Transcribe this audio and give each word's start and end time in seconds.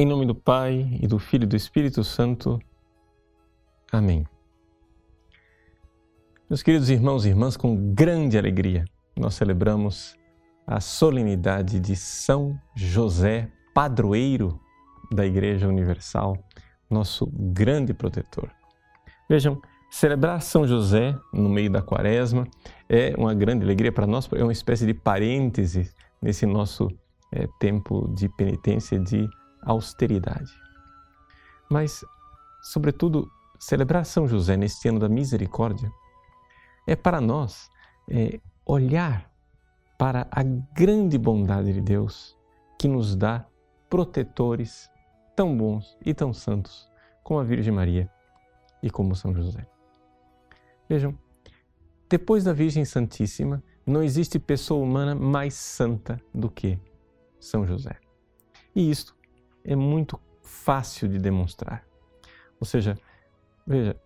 Em 0.00 0.06
nome 0.06 0.24
do 0.24 0.34
Pai 0.34 0.98
e 0.98 1.06
do 1.06 1.18
Filho 1.18 1.44
e 1.44 1.46
do 1.46 1.54
Espírito 1.54 2.02
Santo. 2.02 2.58
Amém. 3.92 4.26
Meus 6.48 6.62
queridos 6.62 6.88
irmãos 6.88 7.26
e 7.26 7.28
irmãs, 7.28 7.54
com 7.54 7.92
grande 7.92 8.38
alegria, 8.38 8.86
nós 9.14 9.34
celebramos 9.34 10.16
a 10.66 10.80
solenidade 10.80 11.78
de 11.78 11.94
São 11.96 12.58
José, 12.74 13.52
padroeiro 13.74 14.58
da 15.12 15.26
Igreja 15.26 15.68
Universal, 15.68 16.34
nosso 16.88 17.26
grande 17.30 17.92
protetor. 17.92 18.50
Vejam, 19.28 19.60
celebrar 19.90 20.40
São 20.40 20.66
José 20.66 21.14
no 21.30 21.50
meio 21.50 21.70
da 21.70 21.82
quaresma 21.82 22.48
é 22.88 23.12
uma 23.18 23.34
grande 23.34 23.66
alegria 23.66 23.92
para 23.92 24.06
nós, 24.06 24.26
é 24.32 24.42
uma 24.42 24.50
espécie 24.50 24.86
de 24.86 24.94
parêntese 24.94 25.92
nesse 26.22 26.46
nosso 26.46 26.88
é, 27.30 27.46
tempo 27.58 28.10
de 28.14 28.30
penitência, 28.30 28.98
de 28.98 29.28
austeridade. 29.62 30.52
Mas, 31.70 32.04
sobretudo, 32.62 33.30
celebrar 33.58 34.04
São 34.04 34.26
José 34.26 34.56
neste 34.56 34.88
ano 34.88 34.98
da 34.98 35.08
misericórdia 35.08 35.90
é 36.86 36.96
para 36.96 37.20
nós 37.20 37.70
é, 38.08 38.40
olhar 38.66 39.30
para 39.98 40.26
a 40.30 40.42
grande 40.42 41.18
bondade 41.18 41.72
de 41.72 41.80
Deus 41.80 42.36
que 42.78 42.88
nos 42.88 43.14
dá 43.14 43.46
protetores 43.88 44.90
tão 45.36 45.56
bons 45.56 45.96
e 46.04 46.14
tão 46.14 46.32
santos 46.32 46.90
como 47.22 47.38
a 47.38 47.44
Virgem 47.44 47.72
Maria 47.72 48.10
e 48.82 48.90
como 48.90 49.14
São 49.14 49.34
José. 49.34 49.66
Vejam, 50.88 51.16
depois 52.08 52.44
da 52.44 52.52
Virgem 52.52 52.84
Santíssima, 52.84 53.62
não 53.86 54.02
existe 54.02 54.38
pessoa 54.38 54.82
humana 54.82 55.14
mais 55.14 55.54
santa 55.54 56.20
do 56.34 56.50
que 56.50 56.78
São 57.38 57.66
José. 57.66 57.96
E 58.74 58.90
isto 58.90 59.14
é 59.64 59.76
muito 59.76 60.20
fácil 60.42 61.08
de 61.08 61.18
demonstrar. 61.18 61.84
Ou 62.58 62.66
seja, 62.66 62.98
veja, 63.66 63.96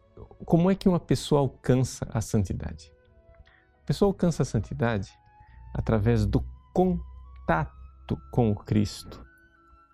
como 0.45 0.71
é 0.71 0.75
que 0.75 0.89
uma 0.89 1.01
pessoa 1.01 1.41
alcança 1.41 2.07
a 2.13 2.21
santidade? 2.21 2.93
A 3.83 3.87
pessoa 3.87 4.09
alcança 4.09 4.43
a 4.43 4.47
santidade 4.47 5.11
através 5.73 6.25
do 6.25 6.45
contato 6.73 8.19
com 8.31 8.51
o 8.51 8.55
Cristo, 8.55 9.25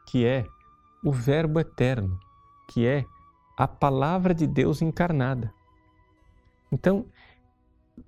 que 0.06 0.26
é 0.26 0.44
o 1.04 1.12
Verbo 1.12 1.58
eterno, 1.58 2.18
que 2.68 2.86
é 2.86 3.04
a 3.56 3.66
palavra 3.66 4.34
de 4.34 4.46
Deus 4.46 4.82
encarnada. 4.82 5.52
Então, 6.70 7.06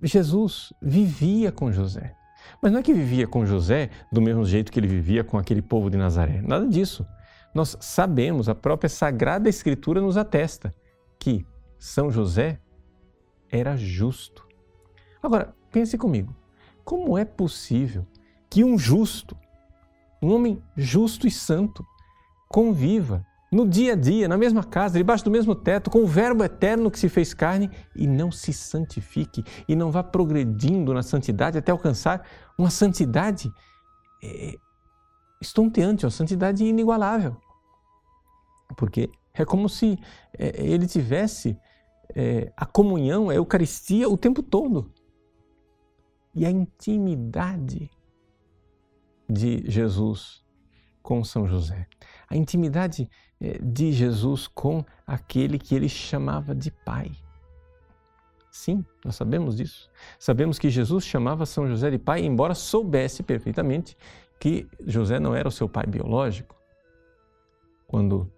Jesus 0.01 0.73
vivia 0.81 1.51
com 1.51 1.71
José. 1.71 2.15
Mas 2.61 2.71
não 2.71 2.79
é 2.79 2.83
que 2.83 2.93
vivia 2.93 3.27
com 3.27 3.45
José 3.45 3.89
do 4.11 4.21
mesmo 4.21 4.45
jeito 4.45 4.71
que 4.71 4.79
ele 4.79 4.87
vivia 4.87 5.23
com 5.23 5.37
aquele 5.37 5.61
povo 5.61 5.89
de 5.89 5.97
Nazaré. 5.97 6.41
Nada 6.41 6.67
disso 6.67 7.05
nós 7.53 7.77
sabemos, 7.79 8.49
a 8.49 8.55
própria 8.55 8.89
Sagrada 8.89 9.47
Escritura 9.47 10.01
nos 10.01 10.17
atesta 10.17 10.73
que 11.19 11.45
São 11.77 12.09
José 12.09 12.59
era 13.49 13.77
justo. 13.77 14.47
Agora, 15.21 15.55
pense 15.71 15.97
comigo: 15.97 16.35
como 16.83 17.17
é 17.17 17.23
possível 17.23 18.05
que 18.49 18.63
um 18.63 18.77
justo, 18.77 19.37
um 20.21 20.33
homem 20.33 20.61
justo 20.75 21.27
e 21.27 21.31
santo, 21.31 21.85
conviva 22.49 23.25
no 23.51 23.67
dia 23.67 23.93
a 23.93 23.95
dia, 23.95 24.27
na 24.27 24.37
mesma 24.37 24.63
casa, 24.63 24.97
debaixo 24.97 25.23
do 25.23 25.29
mesmo 25.29 25.53
teto, 25.53 25.91
com 25.91 25.99
o 25.99 26.07
Verbo 26.07 26.43
eterno 26.43 26.89
que 26.89 26.97
se 26.97 27.07
fez 27.07 27.35
carne 27.35 27.69
e 27.95 28.07
não 28.07 28.31
se 28.31 28.51
santifique 28.51 29.43
e 29.67 29.75
não 29.75 29.91
vá 29.91 30.01
progredindo 30.03 30.91
na 30.91 31.03
santidade 31.03 31.57
até 31.57 31.71
alcançar 31.71 32.25
uma 32.57 32.71
santidade 32.71 33.51
é, 34.23 34.55
estonteante, 35.39 36.05
uma 36.05 36.11
santidade 36.11 36.65
inigualável. 36.65 37.37
Porque 38.73 39.09
é 39.33 39.45
como 39.45 39.67
se 39.67 39.97
é, 40.37 40.63
ele 40.63 40.87
tivesse 40.87 41.57
é, 42.15 42.51
a 42.55 42.65
comunhão, 42.65 43.29
a 43.29 43.35
Eucaristia 43.35 44.09
o 44.09 44.17
tempo 44.17 44.43
todo. 44.43 44.91
E 46.35 46.45
a 46.45 46.51
intimidade 46.51 47.89
de 49.29 49.63
Jesus 49.69 50.43
com 51.01 51.23
São 51.23 51.47
José. 51.47 51.87
A 52.29 52.35
intimidade 52.35 53.09
é, 53.39 53.59
de 53.59 53.91
Jesus 53.91 54.47
com 54.47 54.83
aquele 55.05 55.59
que 55.59 55.75
ele 55.75 55.89
chamava 55.89 56.55
de 56.55 56.71
Pai. 56.71 57.11
Sim, 58.53 58.85
nós 59.03 59.15
sabemos 59.15 59.57
disso. 59.57 59.89
Sabemos 60.19 60.59
que 60.59 60.69
Jesus 60.69 61.03
chamava 61.03 61.43
São 61.43 61.67
José 61.67 61.89
de 61.89 61.97
pai, 61.97 62.23
embora 62.23 62.53
soubesse 62.53 63.23
perfeitamente 63.23 63.97
que 64.39 64.67
José 64.85 65.19
não 65.19 65.33
era 65.33 65.47
o 65.47 65.51
seu 65.51 65.67
pai 65.67 65.87
biológico. 65.87 66.55
Quando 67.87 68.31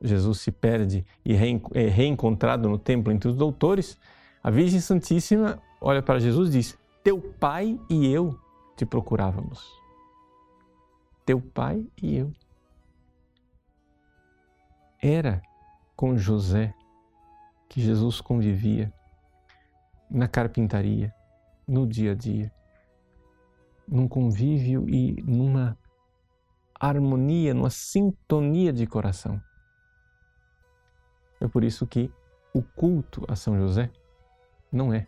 Jesus 0.00 0.40
se 0.40 0.52
perde 0.52 1.04
e 1.24 1.34
é 1.34 1.88
reencontrado 1.88 2.68
no 2.68 2.78
templo 2.78 3.12
entre 3.12 3.28
os 3.28 3.36
doutores, 3.36 3.98
a 4.42 4.50
Virgem 4.50 4.80
Santíssima 4.80 5.60
olha 5.80 6.02
para 6.02 6.18
Jesus 6.18 6.48
e 6.48 6.52
diz: 6.52 6.78
Teu 7.02 7.20
pai 7.20 7.80
e 7.90 8.06
eu 8.06 8.38
te 8.76 8.86
procurávamos. 8.86 9.66
Teu 11.24 11.40
pai 11.40 11.84
e 12.00 12.16
eu. 12.16 12.32
Era 15.02 15.42
com 15.96 16.16
José 16.16 16.74
que 17.68 17.80
Jesus 17.80 18.20
convivia 18.20 18.92
na 20.08 20.28
carpintaria, 20.28 21.12
no 21.66 21.86
dia 21.86 22.12
a 22.12 22.14
dia, 22.14 22.52
num 23.88 24.06
convívio 24.06 24.88
e 24.88 25.20
numa 25.22 25.76
harmonia, 26.78 27.52
numa 27.54 27.70
sintonia 27.70 28.72
de 28.72 28.86
coração. 28.86 29.40
É 31.40 31.48
por 31.48 31.64
isso 31.64 31.86
que 31.86 32.10
o 32.54 32.62
culto 32.62 33.24
a 33.28 33.36
São 33.36 33.58
José 33.58 33.90
não 34.72 34.92
é 34.92 35.06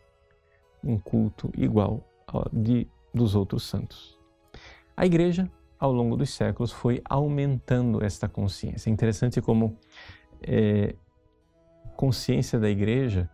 um 0.85 0.99
culto 0.99 1.51
igual 1.57 2.07
ao 2.27 2.49
de, 2.53 2.87
dos 3.13 3.35
outros 3.35 3.65
santos. 3.65 4.19
A 4.97 5.07
igreja, 5.07 5.51
ao 5.79 5.93
longo 5.93 6.17
dos 6.17 6.31
séculos, 6.31 6.73
foi 6.73 7.01
aumentando 7.09 8.05
esta 8.05 8.29
consciência. 8.29 8.91
É 8.91 8.93
interessante 8.93 9.41
como 9.41 9.79
é, 10.43 10.95
consciência 11.97 12.59
da 12.59 12.69
igreja 12.69 13.31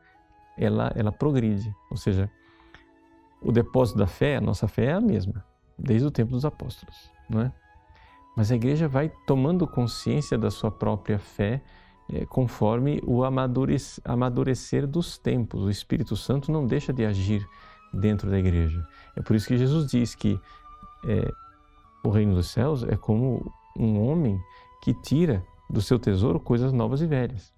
ela, 0.56 0.92
ela 0.94 1.12
progride, 1.12 1.74
ou 1.90 1.96
seja, 1.96 2.30
o 3.42 3.52
depósito 3.52 3.98
da 3.98 4.06
fé, 4.06 4.36
a 4.36 4.40
nossa 4.40 4.66
fé 4.66 4.86
é 4.86 4.92
a 4.92 5.00
mesma, 5.00 5.44
desde 5.78 6.06
o 6.06 6.10
tempo 6.10 6.30
dos 6.30 6.44
apóstolos, 6.44 7.10
não 7.28 7.42
é? 7.42 7.52
Mas 8.36 8.50
a 8.50 8.56
igreja 8.56 8.88
vai 8.88 9.12
tomando 9.26 9.66
consciência 9.66 10.36
da 10.38 10.50
sua 10.50 10.70
própria 10.70 11.18
fé 11.18 11.62
é, 12.12 12.26
conforme 12.26 13.00
o 13.04 13.22
amadurecer 13.24 14.86
dos 14.86 15.16
tempos. 15.18 15.62
O 15.62 15.70
Espírito 15.70 16.16
Santo 16.16 16.52
não 16.52 16.66
deixa 16.66 16.92
de 16.92 17.04
agir 17.04 17.46
dentro 17.92 18.30
da 18.30 18.38
igreja. 18.38 18.86
É 19.16 19.22
por 19.22 19.34
isso 19.34 19.46
que 19.46 19.56
Jesus 19.56 19.90
diz 19.90 20.14
que 20.14 20.38
é, 21.06 21.30
o 22.04 22.10
reino 22.10 22.34
dos 22.34 22.48
céus 22.48 22.82
é 22.84 22.96
como 22.96 23.50
um 23.78 24.00
homem 24.06 24.38
que 24.82 24.92
tira 24.92 25.42
do 25.70 25.80
seu 25.80 25.98
tesouro 25.98 26.38
coisas 26.38 26.72
novas 26.72 27.00
e 27.00 27.06
velhas. 27.06 27.52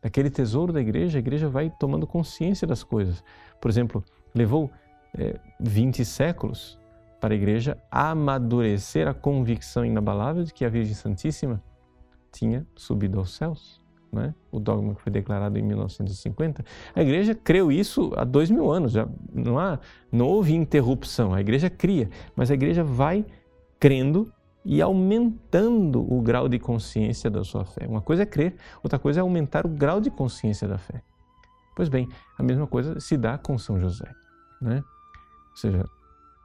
Daquele 0.00 0.30
tesouro 0.30 0.72
da 0.72 0.80
igreja, 0.80 1.18
a 1.18 1.20
igreja 1.20 1.48
vai 1.48 1.70
tomando 1.70 2.06
consciência 2.06 2.66
das 2.66 2.82
coisas. 2.82 3.22
Por 3.60 3.70
exemplo, 3.70 4.02
levou 4.34 4.70
é, 5.16 5.38
20 5.60 6.04
séculos 6.04 6.78
para 7.20 7.34
a 7.34 7.36
igreja 7.36 7.78
amadurecer 7.90 9.06
a 9.06 9.14
convicção 9.14 9.84
inabalável 9.84 10.42
de 10.42 10.52
que 10.52 10.64
a 10.64 10.68
Virgem 10.68 10.94
Santíssima 10.94 11.62
tinha 12.32 12.66
subido 12.74 13.18
aos 13.18 13.34
céus 13.36 13.81
né? 14.12 14.34
o 14.50 14.60
dogma 14.60 14.94
que 14.94 15.00
foi 15.00 15.10
declarado 15.10 15.58
em 15.58 15.62
1950, 15.62 16.64
a 16.94 17.02
igreja 17.02 17.34
creu 17.34 17.72
isso 17.72 18.12
há 18.16 18.24
dois 18.24 18.50
mil 18.50 18.70
anos, 18.70 18.92
já 18.92 19.08
não, 19.32 19.58
há, 19.58 19.78
não 20.10 20.26
houve 20.26 20.54
interrupção, 20.54 21.32
a 21.32 21.40
igreja 21.40 21.70
cria, 21.70 22.10
mas 22.36 22.50
a 22.50 22.54
igreja 22.54 22.84
vai 22.84 23.24
crendo 23.80 24.30
e 24.64 24.80
aumentando 24.80 26.00
o 26.00 26.20
grau 26.20 26.48
de 26.48 26.58
consciência 26.58 27.30
da 27.30 27.42
sua 27.42 27.64
fé. 27.64 27.86
Uma 27.88 28.00
coisa 28.00 28.22
é 28.22 28.26
crer, 28.26 28.54
outra 28.82 28.98
coisa 28.98 29.20
é 29.20 29.22
aumentar 29.22 29.66
o 29.66 29.68
grau 29.68 30.00
de 30.00 30.10
consciência 30.10 30.68
da 30.68 30.78
fé. 30.78 31.02
Pois 31.74 31.88
bem, 31.88 32.08
a 32.38 32.42
mesma 32.42 32.66
coisa 32.66 33.00
se 33.00 33.16
dá 33.16 33.38
com 33.38 33.58
São 33.58 33.80
José. 33.80 34.08
Né? 34.60 34.84
Ou 35.50 35.56
seja, 35.56 35.84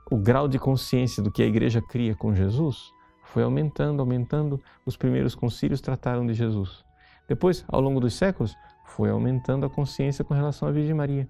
o 0.09 0.17
grau 0.17 0.47
de 0.47 0.57
consciência 0.57 1.21
do 1.21 1.31
que 1.31 1.43
a 1.43 1.45
igreja 1.45 1.81
cria 1.81 2.15
com 2.15 2.33
Jesus 2.33 2.91
foi 3.23 3.43
aumentando, 3.43 3.99
aumentando. 3.99 4.59
Os 4.85 4.95
primeiros 4.95 5.35
concílios 5.35 5.81
trataram 5.81 6.25
de 6.25 6.33
Jesus. 6.33 6.86
Depois, 7.27 7.65
ao 7.67 7.81
longo 7.81 7.99
dos 7.99 8.13
séculos, 8.13 8.55
foi 8.85 9.09
aumentando 9.09 9.65
a 9.65 9.69
consciência 9.69 10.23
com 10.23 10.33
relação 10.33 10.67
à 10.67 10.71
Virgem 10.71 10.93
Maria. 10.93 11.27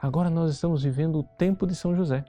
Agora 0.00 0.30
nós 0.30 0.52
estamos 0.52 0.82
vivendo 0.82 1.18
o 1.18 1.22
tempo 1.22 1.66
de 1.66 1.74
São 1.74 1.94
José. 1.94 2.24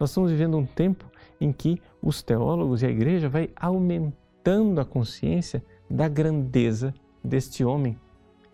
Nós 0.00 0.10
estamos 0.10 0.30
vivendo 0.30 0.56
um 0.56 0.66
tempo 0.66 1.04
em 1.40 1.52
que 1.52 1.80
os 2.02 2.22
teólogos 2.22 2.82
e 2.82 2.86
a 2.86 2.90
igreja 2.90 3.28
vai 3.28 3.50
aumentando 3.54 4.80
a 4.80 4.84
consciência 4.84 5.64
da 5.88 6.08
grandeza 6.08 6.92
deste 7.22 7.64
homem 7.64 7.98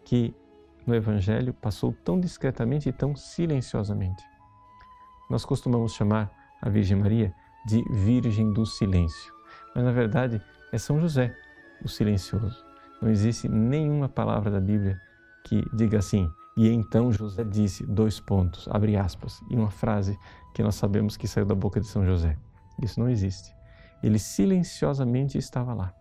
que 0.05 0.35
no 0.87 0.95
evangelho 0.95 1.55
passou 1.55 1.95
tão 2.05 2.19
discretamente 2.21 2.89
e 2.89 2.93
tão 2.93 3.15
silenciosamente. 3.15 4.23
Nós 5.31 5.45
costumamos 5.45 5.95
chamar 5.95 6.31
a 6.61 6.69
Virgem 6.69 6.99
Maria 6.99 7.33
de 7.67 7.83
Virgem 7.91 8.53
do 8.53 8.67
Silêncio, 8.67 9.33
mas 9.75 9.85
na 9.85 9.93
verdade 9.93 10.43
é 10.73 10.79
São 10.79 11.01
José, 11.01 11.35
o 11.83 11.89
silencioso 11.89 12.70
Não 13.01 13.09
existe 13.11 13.49
nenhuma 13.49 14.09
palavra 14.09 14.51
da 14.51 14.61
Bíblia 14.61 15.01
que 15.45 15.65
diga 15.75 15.99
assim, 15.99 16.31
e 16.57 16.69
então 16.69 17.11
José 17.11 17.43
disse, 17.45 17.87
dois 17.87 18.21
pontos, 18.21 18.69
abre 18.71 18.97
aspas, 18.97 19.41
e 19.49 19.57
uma 19.57 19.71
frase 19.71 20.19
que 20.55 20.63
nós 20.63 20.75
sabemos 20.75 21.17
que 21.17 21.27
saiu 21.27 21.47
da 21.47 21.55
boca 21.55 21.81
de 21.81 21.87
São 21.87 22.05
José. 22.05 22.37
Isso 22.83 23.01
não 23.01 23.09
existe. 23.09 23.55
Ele 24.03 24.19
silenciosamente 24.19 25.39
estava 25.39 25.73
lá. 25.73 25.95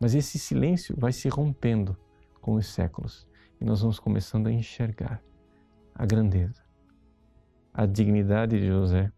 Mas 0.00 0.14
esse 0.14 0.38
silêncio 0.38 0.94
vai 0.98 1.12
se 1.12 1.28
rompendo 1.28 1.96
com 2.40 2.54
os 2.54 2.66
séculos 2.66 3.26
e 3.60 3.64
nós 3.64 3.80
vamos 3.80 3.98
começando 3.98 4.46
a 4.46 4.52
enxergar 4.52 5.20
a 5.94 6.06
grandeza, 6.06 6.62
a 7.74 7.84
dignidade 7.84 8.58
de 8.58 8.66
José, 8.68 9.12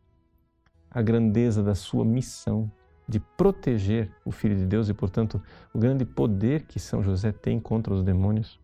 a 0.90 1.02
grandeza 1.02 1.62
da 1.62 1.74
sua 1.74 2.04
missão 2.04 2.70
de 3.10 3.18
proteger 3.18 4.08
o 4.24 4.30
Filho 4.30 4.54
de 4.54 4.64
Deus 4.64 4.88
e, 4.88 4.94
portanto, 4.94 5.42
o 5.74 5.78
grande 5.80 6.04
poder 6.04 6.62
que 6.62 6.78
São 6.78 7.02
José 7.02 7.32
tem 7.32 7.58
contra 7.58 7.92
os 7.92 8.04
demônios, 8.04 8.60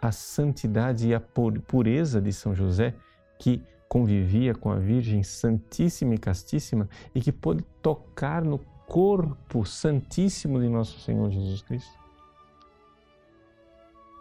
a 0.00 0.10
santidade 0.10 1.08
e 1.08 1.14
a 1.14 1.20
pureza 1.20 2.22
de 2.22 2.32
São 2.32 2.54
José, 2.54 2.94
que 3.38 3.62
convivia 3.86 4.54
com 4.54 4.70
a 4.70 4.76
Virgem 4.76 5.22
Santíssima 5.22 6.14
e 6.14 6.18
Castíssima 6.18 6.88
e 7.14 7.20
que 7.20 7.30
pôde 7.30 7.62
tocar 7.82 8.42
no 8.42 8.58
corpo 8.86 9.62
santíssimo 9.66 10.58
de 10.58 10.68
nosso 10.70 10.98
Senhor 11.00 11.30
Jesus 11.30 11.60
Cristo. 11.60 11.98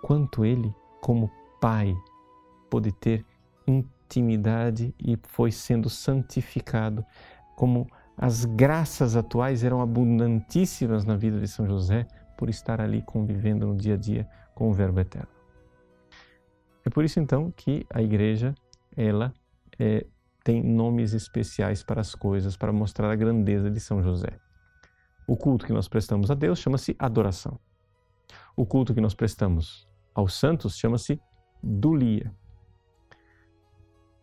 Quanto 0.01 0.43
ele, 0.43 0.75
como 0.99 1.31
Pai, 1.61 1.95
pôde 2.69 2.91
ter 2.91 3.25
intimidade 3.65 4.93
e 4.99 5.17
foi 5.23 5.49
sendo 5.49 5.89
santificado, 5.89 7.05
como 7.55 7.89
as 8.17 8.45
graças 8.45 9.15
atuais 9.15 9.63
eram 9.63 9.79
abundantíssimas 9.79 11.05
na 11.05 11.15
vida 11.15 11.39
de 11.39 11.47
São 11.47 11.67
José 11.67 12.07
por 12.35 12.49
estar 12.49 12.81
ali 12.81 13.03
convivendo 13.03 13.67
no 13.67 13.75
dia 13.75 13.93
a 13.93 13.97
dia 13.97 14.27
com 14.55 14.69
o 14.69 14.73
Verbo 14.73 14.99
Eterno. 14.99 15.29
É 16.83 16.89
por 16.89 17.03
isso 17.03 17.19
então 17.19 17.51
que 17.51 17.85
a 17.93 18.01
igreja, 18.01 18.55
ela 18.95 19.31
é, 19.77 20.03
tem 20.43 20.63
nomes 20.63 21.13
especiais 21.13 21.83
para 21.83 22.01
as 22.01 22.15
coisas, 22.15 22.57
para 22.57 22.73
mostrar 22.73 23.11
a 23.11 23.15
grandeza 23.15 23.69
de 23.69 23.79
São 23.79 24.01
José. 24.01 24.39
O 25.27 25.37
culto 25.37 25.65
que 25.65 25.73
nós 25.73 25.87
prestamos 25.87 26.31
a 26.31 26.33
Deus 26.33 26.57
chama-se 26.57 26.95
adoração. 26.97 27.59
O 28.55 28.65
culto 28.65 28.95
que 28.95 29.01
nós 29.01 29.13
prestamos 29.13 29.87
aos 30.15 30.33
santos 30.33 30.75
chama-se 30.75 31.21
dulia. 31.61 32.33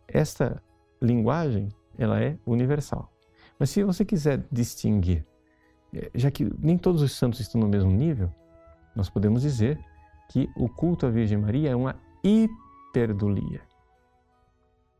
Esta 0.08 0.60
linguagem, 1.00 1.68
ela 1.96 2.20
é 2.20 2.38
universal. 2.44 3.13
Mas 3.58 3.70
se 3.70 3.82
você 3.84 4.04
quiser 4.04 4.44
distinguir, 4.50 5.24
é, 5.92 6.10
já 6.14 6.30
que 6.30 6.50
nem 6.58 6.76
todos 6.76 7.02
os 7.02 7.12
santos 7.12 7.40
estão 7.40 7.60
no 7.60 7.68
mesmo 7.68 7.90
nível, 7.90 8.32
nós 8.94 9.08
podemos 9.08 9.42
dizer 9.42 9.78
que 10.30 10.50
o 10.56 10.68
culto 10.68 11.06
à 11.06 11.10
Virgem 11.10 11.38
Maria 11.38 11.70
é 11.70 11.76
uma 11.76 11.96
hiperdulia. 12.22 13.60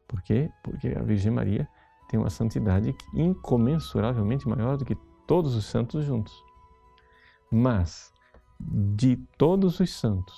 Por 0.07 0.23
quê? 0.23 0.51
Porque 0.63 0.89
a 0.89 1.03
Virgem 1.03 1.33
Maria 1.33 1.69
tem 2.09 2.21
uma 2.21 2.31
santidade 2.31 2.95
incomensuravelmente 3.15 4.49
maior 4.49 4.77
do 4.77 4.85
que 4.85 4.97
todos 5.27 5.55
os 5.55 5.65
santos 5.65 6.05
juntos. 6.05 6.35
Mas, 7.51 8.13
de 8.61 9.17
todos 9.39 9.81
os 9.81 9.93
santos, 9.95 10.37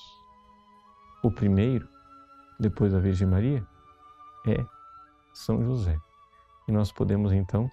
o 1.22 1.30
primeiro, 1.30 1.88
depois 2.58 2.92
da 2.92 3.00
Virgem 3.00 3.26
Maria, 3.26 3.66
é 4.46 4.64
São 5.34 5.62
José. 5.62 5.98
E 6.68 6.72
nós 6.72 6.92
podemos 6.92 7.32
então 7.32 7.70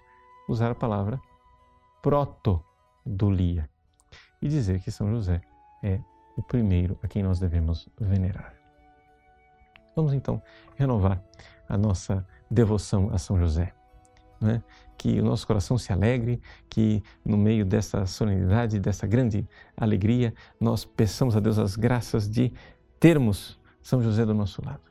usar 0.48 0.70
a 0.70 0.74
palavra 0.74 1.20
protodulia 2.02 3.68
e 4.40 4.48
dizer 4.48 4.80
que 4.80 4.90
São 4.90 5.10
José 5.10 5.40
é 5.82 6.00
o 6.36 6.42
primeiro 6.42 6.98
a 7.02 7.08
quem 7.08 7.22
nós 7.22 7.38
devemos 7.38 7.88
venerar. 7.98 8.54
Vamos 9.94 10.12
então 10.12 10.42
renovar 10.76 11.22
a 11.68 11.78
nossa 11.78 12.26
devoção 12.50 13.10
a 13.12 13.18
São 13.18 13.38
José. 13.38 13.72
Né? 14.40 14.62
Que 14.98 15.20
o 15.20 15.24
nosso 15.24 15.46
coração 15.46 15.78
se 15.78 15.92
alegre, 15.92 16.42
que 16.68 17.02
no 17.24 17.36
meio 17.36 17.64
dessa 17.64 18.04
solenidade, 18.04 18.78
dessa 18.78 19.06
grande 19.06 19.48
alegria, 19.76 20.34
nós 20.60 20.84
peçamos 20.84 21.36
a 21.36 21.40
Deus 21.40 21.58
as 21.58 21.76
graças 21.76 22.28
de 22.28 22.52
termos 22.98 23.58
São 23.80 24.02
José 24.02 24.26
do 24.26 24.34
nosso 24.34 24.64
lado. 24.64 24.82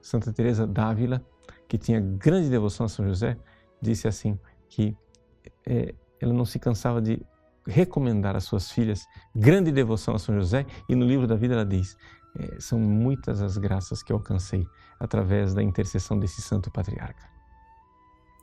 Santa 0.00 0.32
Teresa 0.32 0.66
d'Ávila, 0.66 1.22
que 1.68 1.76
tinha 1.76 2.00
grande 2.00 2.48
devoção 2.48 2.86
a 2.86 2.88
São 2.88 3.06
José, 3.06 3.36
disse 3.80 4.08
assim 4.08 4.38
que 4.68 4.96
é, 5.66 5.94
ela 6.20 6.32
não 6.32 6.44
se 6.44 6.58
cansava 6.58 7.00
de 7.00 7.20
recomendar 7.66 8.36
às 8.36 8.44
suas 8.44 8.70
filhas 8.70 9.06
grande 9.34 9.70
devoção 9.70 10.14
a 10.14 10.18
São 10.18 10.34
José 10.34 10.66
e 10.88 10.94
no 10.94 11.06
livro 11.06 11.26
da 11.26 11.36
vida 11.36 11.54
ela 11.54 11.64
diz 11.64 11.96
é, 12.38 12.60
são 12.60 12.78
muitas 12.78 13.42
as 13.42 13.56
graças 13.56 14.02
que 14.02 14.12
alcancei 14.12 14.66
através 14.98 15.52
da 15.54 15.62
intercessão 15.62 16.18
desse 16.18 16.40
santo 16.40 16.70
patriarca. 16.70 17.28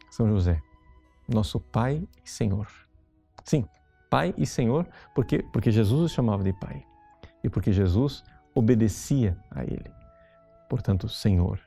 São 0.10 0.28
José, 0.28 0.62
nosso 1.28 1.60
Pai 1.60 2.08
e 2.24 2.30
Senhor. 2.30 2.68
Sim, 3.44 3.66
Pai 4.10 4.34
e 4.38 4.46
Senhor, 4.46 4.88
porque, 5.16 5.44
porque 5.52 5.72
Jesus 5.72 6.02
o 6.02 6.14
chamava 6.14 6.44
de 6.44 6.54
Pai 6.54 6.86
e 7.44 7.50
porque 7.50 7.72
Jesus 7.72 8.24
obedecia 8.54 9.38
a 9.50 9.64
Ele. 9.64 9.92
Portanto, 10.70 11.08
Senhor, 11.08 11.60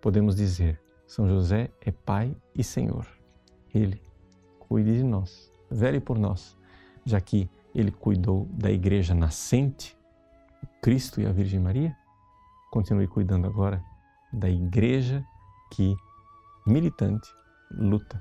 podemos 0.00 0.36
dizer, 0.36 0.80
São 1.06 1.28
José 1.28 1.70
é 1.80 1.90
Pai 1.90 2.36
e 2.54 2.62
Senhor. 2.62 3.06
Ele 3.74 4.03
cuide 4.74 4.96
de 4.96 5.04
nós, 5.04 5.52
vele 5.70 6.00
por 6.00 6.18
nós, 6.18 6.58
já 7.04 7.20
que 7.20 7.48
Ele 7.72 7.92
cuidou 7.92 8.44
da 8.46 8.72
igreja 8.72 9.14
nascente 9.14 9.96
Cristo 10.82 11.20
e 11.20 11.26
a 11.26 11.30
Virgem 11.30 11.60
Maria, 11.60 11.96
continue 12.72 13.06
cuidando 13.06 13.46
agora 13.46 13.80
da 14.32 14.48
igreja 14.48 15.24
que, 15.70 15.94
militante, 16.66 17.30
luta 17.70 18.20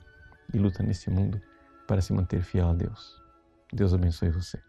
e 0.53 0.59
luta 0.59 0.83
nesse 0.83 1.09
mundo 1.09 1.41
para 1.87 2.01
se 2.01 2.13
manter 2.13 2.43
fiel 2.43 2.69
a 2.69 2.73
Deus. 2.73 3.19
Deus 3.73 3.91
abençoe 3.91 4.29
você. 4.29 4.61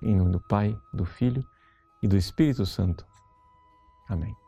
Em 0.00 0.14
nome 0.14 0.30
do 0.30 0.38
Pai, 0.38 0.78
do 0.92 1.04
Filho 1.04 1.44
e 2.04 2.06
do 2.06 2.16
Espírito 2.16 2.64
Santo. 2.64 3.04
Amém. 4.08 4.43